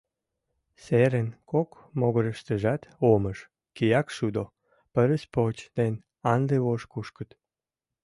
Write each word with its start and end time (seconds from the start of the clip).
Серын 0.83 1.29
кок 1.51 1.69
могырыштыжат 1.99 2.81
омыж, 3.13 3.37
киякшудо, 3.75 4.43
пырыспоч 4.93 5.57
ден 5.77 5.93
андывож 6.33 6.81
кушкыт. 6.91 7.29